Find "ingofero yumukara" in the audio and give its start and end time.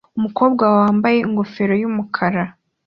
1.25-2.43